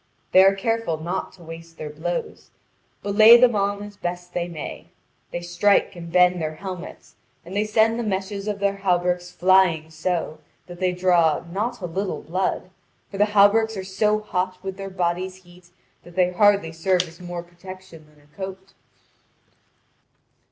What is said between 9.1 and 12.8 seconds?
flying so, that they draw not a little blood,